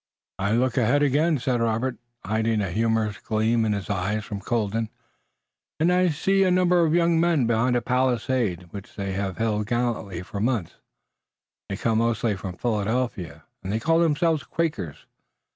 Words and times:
"I 0.39 0.53
look 0.53 0.77
ahead 0.77 1.03
again," 1.03 1.37
said 1.37 1.61
Robert, 1.61 1.97
hiding 2.25 2.59
a 2.59 2.71
humorous 2.71 3.19
gleam 3.19 3.63
in 3.65 3.73
his 3.73 3.87
eyes 3.87 4.25
from 4.25 4.41
Colden, 4.41 4.89
"and 5.79 5.93
I 5.93 6.09
see 6.09 6.41
a 6.41 6.49
number 6.49 6.83
of 6.83 6.95
young 6.95 7.19
men 7.19 7.45
behind 7.45 7.75
a 7.75 7.83
palisade 7.83 8.69
which 8.71 8.95
they 8.95 9.11
have 9.13 9.37
held 9.37 9.67
gallantly 9.67 10.23
for 10.23 10.39
months. 10.39 10.77
They 11.69 11.77
come 11.77 11.99
mostly 11.99 12.35
from 12.35 12.57
Philadelphia 12.57 13.43
and 13.61 13.71
they 13.71 13.79
call 13.79 13.99
themselves 13.99 14.41
Quakers. 14.43 15.05